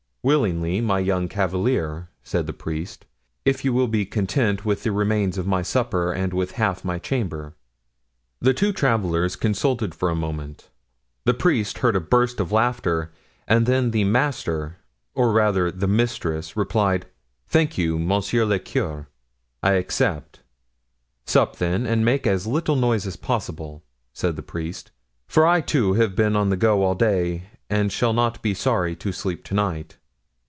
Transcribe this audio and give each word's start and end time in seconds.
'Willingly, 0.23 0.81
my 0.81 0.99
young 0.99 1.27
cavalier,' 1.27 2.07
said 2.21 2.45
the 2.45 2.53
priest, 2.53 3.07
'if 3.43 3.65
you 3.65 3.73
will 3.73 3.87
be 3.87 4.05
content 4.05 4.63
with 4.63 4.83
the 4.83 4.91
remains 4.91 5.35
of 5.35 5.47
my 5.47 5.63
supper 5.63 6.13
and 6.13 6.31
with 6.31 6.51
half 6.61 6.85
my 6.85 6.99
chamber.' 6.99 7.55
"The 8.39 8.53
two 8.53 8.71
travelers 8.71 9.35
consulted 9.35 9.95
for 9.95 10.11
a 10.11 10.15
moment. 10.15 10.69
The 11.25 11.33
priest 11.33 11.79
heard 11.79 11.95
a 11.95 11.99
burst 11.99 12.39
of 12.39 12.51
laughter 12.51 13.11
and 13.47 13.65
then 13.65 13.89
the 13.89 14.03
master, 14.03 14.77
or 15.15 15.31
rather, 15.31 15.71
the 15.71 15.87
mistress, 15.87 16.55
replied: 16.55 17.07
'Thank 17.47 17.79
you, 17.79 17.97
monsieur 17.97 18.45
le 18.45 18.59
curé, 18.59 19.07
I 19.63 19.71
accept.' 19.71 20.41
'Sup, 21.25 21.55
then, 21.55 21.87
and 21.87 22.05
make 22.05 22.27
as 22.27 22.45
little 22.45 22.75
noise 22.75 23.07
as 23.07 23.15
possible,' 23.15 23.81
said 24.13 24.35
the 24.35 24.43
priest, 24.43 24.91
'for 25.27 25.47
I, 25.47 25.61
too, 25.61 25.93
have 25.93 26.15
been 26.15 26.35
on 26.35 26.49
the 26.49 26.57
go 26.57 26.83
all 26.83 26.93
day 26.93 27.45
and 27.71 27.91
shall 27.91 28.13
not 28.13 28.43
be 28.43 28.53
sorry 28.53 28.95
to 28.97 29.11
sleep 29.11 29.43
to 29.45 29.55
night. 29.55 29.97